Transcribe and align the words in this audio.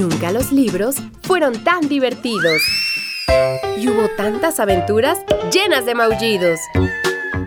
Nunca 0.00 0.32
los 0.32 0.50
libros 0.50 0.96
fueron 1.24 1.62
tan 1.62 1.86
divertidos. 1.86 2.62
Y 3.76 3.86
hubo 3.86 4.08
tantas 4.16 4.58
aventuras 4.58 5.18
llenas 5.52 5.84
de 5.84 5.94
maullidos. 5.94 6.58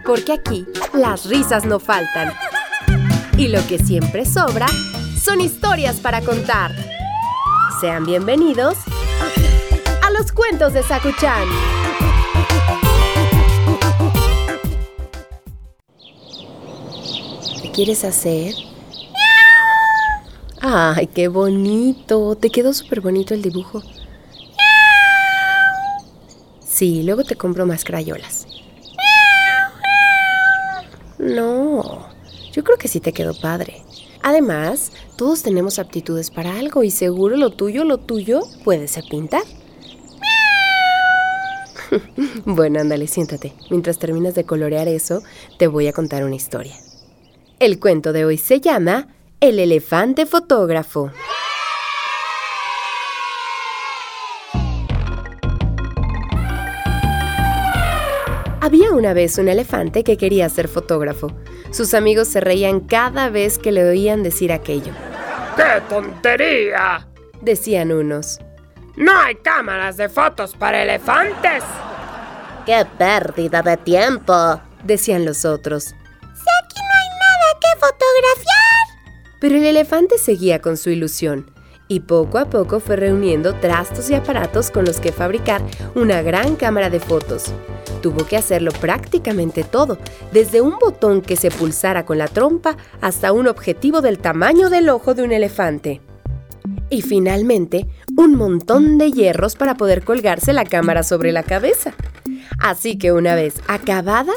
Porque 0.05 0.33
aquí 0.33 0.67
las 0.93 1.25
risas 1.25 1.65
no 1.65 1.79
faltan. 1.79 2.31
Y 3.37 3.47
lo 3.47 3.65
que 3.65 3.79
siempre 3.79 4.23
sobra 4.23 4.67
son 5.19 5.41
historias 5.41 5.95
para 5.99 6.21
contar. 6.21 6.71
Sean 7.81 8.05
bienvenidos 8.05 8.77
a 10.03 10.11
los 10.11 10.31
cuentos 10.31 10.73
de 10.73 10.83
Sakuchan. 10.83 11.47
¿Qué 17.63 17.71
quieres 17.71 18.03
hacer? 18.03 18.72
¡Ay, 20.65 21.07
qué 21.07 21.27
bonito! 21.27 22.37
Te 22.37 22.49
quedó 22.49 22.71
súper 22.71 23.01
bonito 23.01 23.33
el 23.33 23.41
dibujo. 23.41 23.83
Sí, 26.65 27.03
luego 27.03 27.25
te 27.25 27.35
compro 27.35 27.65
más 27.65 27.83
crayolas. 27.83 28.47
No, 31.19 32.07
yo 32.53 32.63
creo 32.63 32.77
que 32.77 32.87
sí 32.87 33.01
te 33.01 33.11
quedó 33.11 33.33
padre. 33.33 33.81
Además, 34.21 34.93
todos 35.17 35.43
tenemos 35.43 35.79
aptitudes 35.79 36.31
para 36.31 36.57
algo 36.57 36.83
y 36.83 36.91
seguro 36.91 37.35
lo 37.35 37.49
tuyo, 37.49 37.83
lo 37.83 37.97
tuyo 37.97 38.39
puede 38.63 38.87
ser 38.87 39.03
pintar. 39.09 39.43
bueno, 42.45 42.79
ándale, 42.79 43.07
siéntate. 43.07 43.53
Mientras 43.69 43.99
terminas 43.99 44.33
de 44.33 44.45
colorear 44.45 44.87
eso, 44.87 45.23
te 45.59 45.67
voy 45.67 45.87
a 45.87 45.93
contar 45.93 46.23
una 46.23 46.35
historia. 46.35 46.77
El 47.59 47.81
cuento 47.81 48.13
de 48.13 48.23
hoy 48.23 48.37
se 48.37 48.61
llama 48.61 49.12
el 49.43 49.59
elefante 49.59 50.25
fotógrafo. 50.25 51.11
Había 58.61 58.91
una 58.93 59.13
vez 59.13 59.37
un 59.37 59.49
elefante 59.49 60.05
que 60.05 60.15
quería 60.15 60.47
ser 60.47 60.69
fotógrafo. 60.69 61.27
Sus 61.71 61.93
amigos 61.93 62.29
se 62.29 62.39
reían 62.39 62.79
cada 62.79 63.27
vez 63.27 63.59
que 63.59 63.73
le 63.73 63.83
oían 63.83 64.23
decir 64.23 64.53
aquello. 64.53 64.93
¡Qué 65.57 65.81
tontería! 65.89 67.05
Decían 67.41 67.91
unos. 67.91 68.39
No 68.95 69.11
hay 69.19 69.35
cámaras 69.35 69.97
de 69.97 70.07
fotos 70.07 70.55
para 70.55 70.83
elefantes. 70.83 71.65
¡Qué 72.65 72.87
pérdida 72.97 73.61
de 73.61 73.75
tiempo! 73.75 74.61
Decían 74.85 75.25
los 75.25 75.43
otros. 75.43 75.93
Pero 79.43 79.57
el 79.57 79.65
elefante 79.65 80.17
seguía 80.17 80.61
con 80.61 80.77
su 80.77 80.89
ilusión 80.89 81.51
y 81.89 81.99
poco 81.99 82.37
a 82.37 82.45
poco 82.45 82.79
fue 82.79 82.95
reuniendo 82.95 83.53
trastos 83.55 84.09
y 84.09 84.13
aparatos 84.13 84.71
con 84.71 84.85
los 84.85 85.01
que 85.01 85.11
fabricar 85.11 85.61
una 85.95 86.21
gran 86.21 86.55
cámara 86.55 86.89
de 86.89 87.01
fotos. 87.01 87.51
Tuvo 88.01 88.25
que 88.25 88.37
hacerlo 88.37 88.71
prácticamente 88.71 89.65
todo, 89.65 89.97
desde 90.31 90.61
un 90.61 90.79
botón 90.79 91.21
que 91.21 91.35
se 91.35 91.51
pulsara 91.51 92.05
con 92.05 92.19
la 92.19 92.29
trompa 92.29 92.77
hasta 93.01 93.33
un 93.33 93.47
objetivo 93.47 93.99
del 93.99 94.17
tamaño 94.17 94.69
del 94.69 94.87
ojo 94.87 95.13
de 95.13 95.23
un 95.23 95.33
elefante. 95.33 95.99
Y 96.89 97.01
finalmente, 97.01 97.89
un 98.15 98.35
montón 98.35 98.97
de 98.97 99.11
hierros 99.11 99.57
para 99.57 99.75
poder 99.75 100.05
colgarse 100.05 100.53
la 100.53 100.63
cámara 100.63 101.03
sobre 101.03 101.33
la 101.33 101.43
cabeza. 101.43 101.93
Así 102.59 102.97
que 102.97 103.11
una 103.11 103.35
vez 103.35 103.55
acabada, 103.67 104.31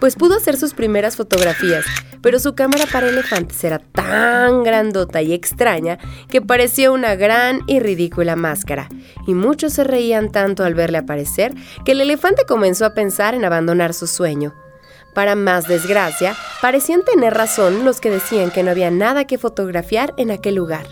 pues 0.00 0.16
pudo 0.16 0.36
hacer 0.36 0.58
sus 0.58 0.74
primeras 0.74 1.16
fotografías, 1.16 1.86
pero 2.22 2.38
su 2.38 2.54
cámara 2.54 2.84
para 2.90 3.08
elefantes 3.08 3.62
era 3.64 3.78
tan 3.78 4.62
grandota 4.62 5.22
y 5.22 5.32
extraña 5.32 5.98
que 6.28 6.42
parecía 6.42 6.90
una 6.90 7.14
gran 7.14 7.60
y 7.66 7.80
ridícula 7.80 8.36
máscara, 8.36 8.88
y 9.26 9.34
muchos 9.34 9.72
se 9.72 9.84
reían 9.84 10.30
tanto 10.30 10.64
al 10.64 10.74
verle 10.74 10.98
aparecer 10.98 11.54
que 11.84 11.92
el 11.92 12.00
elefante 12.00 12.44
comenzó 12.46 12.84
a 12.84 12.94
pensar 12.94 13.34
en 13.34 13.44
abandonar 13.44 13.94
su 13.94 14.06
sueño. 14.06 14.54
Para 15.14 15.34
más 15.34 15.66
desgracia, 15.66 16.36
parecían 16.62 17.04
tener 17.04 17.34
razón 17.34 17.84
los 17.84 18.00
que 18.00 18.10
decían 18.10 18.50
que 18.50 18.62
no 18.62 18.70
había 18.70 18.90
nada 18.90 19.26
que 19.26 19.38
fotografiar 19.38 20.14
en 20.16 20.30
aquel 20.30 20.54
lugar. 20.54 20.86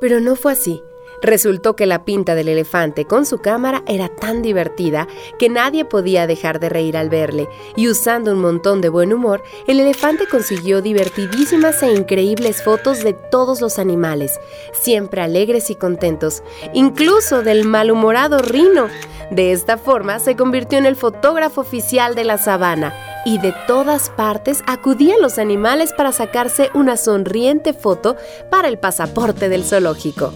Pero 0.00 0.20
no 0.20 0.36
fue 0.36 0.52
así. 0.52 0.82
Resultó 1.24 1.74
que 1.74 1.86
la 1.86 2.04
pinta 2.04 2.34
del 2.34 2.48
elefante 2.48 3.06
con 3.06 3.24
su 3.24 3.38
cámara 3.38 3.82
era 3.88 4.10
tan 4.10 4.42
divertida 4.42 5.08
que 5.38 5.48
nadie 5.48 5.86
podía 5.86 6.26
dejar 6.26 6.60
de 6.60 6.68
reír 6.68 6.98
al 6.98 7.08
verle, 7.08 7.48
y 7.76 7.88
usando 7.88 8.30
un 8.30 8.40
montón 8.40 8.82
de 8.82 8.90
buen 8.90 9.10
humor, 9.10 9.42
el 9.66 9.80
elefante 9.80 10.26
consiguió 10.30 10.82
divertidísimas 10.82 11.82
e 11.82 11.94
increíbles 11.94 12.62
fotos 12.62 13.02
de 13.02 13.14
todos 13.14 13.62
los 13.62 13.78
animales, 13.78 14.38
siempre 14.74 15.22
alegres 15.22 15.70
y 15.70 15.76
contentos, 15.76 16.42
incluso 16.74 17.40
del 17.40 17.64
malhumorado 17.64 18.40
rino. 18.40 18.88
De 19.30 19.52
esta 19.52 19.78
forma 19.78 20.18
se 20.18 20.36
convirtió 20.36 20.76
en 20.76 20.84
el 20.84 20.94
fotógrafo 20.94 21.62
oficial 21.62 22.14
de 22.14 22.24
la 22.24 22.36
sabana, 22.36 22.92
y 23.24 23.38
de 23.38 23.54
todas 23.66 24.10
partes 24.10 24.62
acudían 24.66 25.22
los 25.22 25.38
animales 25.38 25.94
para 25.94 26.12
sacarse 26.12 26.68
una 26.74 26.98
sonriente 26.98 27.72
foto 27.72 28.14
para 28.50 28.68
el 28.68 28.78
pasaporte 28.78 29.48
del 29.48 29.64
zoológico. 29.64 30.34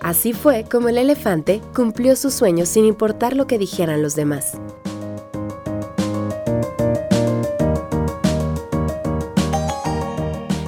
Así 0.00 0.32
fue 0.32 0.64
como 0.64 0.88
el 0.88 0.98
elefante 0.98 1.60
cumplió 1.74 2.16
su 2.16 2.30
sueño 2.30 2.66
sin 2.66 2.84
importar 2.84 3.34
lo 3.34 3.46
que 3.46 3.58
dijeran 3.58 4.02
los 4.02 4.14
demás. 4.14 4.58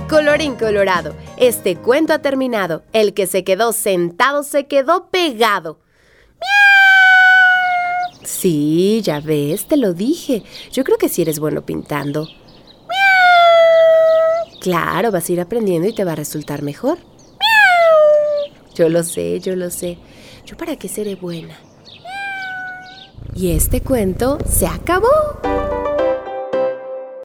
Colorín 0.08 0.56
colorado, 0.56 1.14
este 1.36 1.76
cuento 1.76 2.12
ha 2.12 2.18
terminado. 2.18 2.82
El 2.92 3.14
que 3.14 3.26
se 3.26 3.44
quedó 3.44 3.72
sentado 3.72 4.42
se 4.42 4.66
quedó 4.66 5.08
pegado. 5.08 5.78
Sí, 8.24 9.00
ya 9.02 9.20
ves, 9.20 9.66
te 9.66 9.76
lo 9.76 9.94
dije. 9.94 10.42
Yo 10.72 10.82
creo 10.82 10.98
que 10.98 11.08
sí 11.08 11.22
eres 11.22 11.38
bueno 11.38 11.62
pintando. 11.64 12.28
Claro, 14.60 15.10
vas 15.10 15.28
a 15.28 15.32
ir 15.32 15.41
aprendiendo 15.41 15.88
y 15.88 15.94
te 15.94 16.04
va 16.04 16.12
a 16.12 16.16
resultar 16.16 16.62
mejor. 16.62 16.98
Yo 18.80 18.88
lo 18.88 19.02
sé, 19.02 19.41
yo 19.41 19.56
lo 19.56 19.68
sé. 19.68 19.98
¿Yo 20.46 20.56
para 20.56 20.74
qué 20.76 20.88
seré 20.88 21.14
buena? 21.14 21.54
Y 23.36 23.50
este 23.50 23.82
cuento 23.82 24.38
se 24.46 24.66
acabó. 24.66 25.06